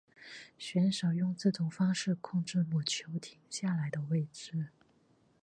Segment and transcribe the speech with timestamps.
[0.57, 4.69] 选手用这种方式控制母球停下来的位置。